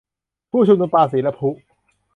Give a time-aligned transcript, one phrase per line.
[0.51, 1.49] ผู้ชุมนุมปาสีและพลุ